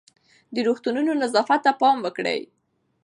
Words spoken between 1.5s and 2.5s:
ته پام وکړئ.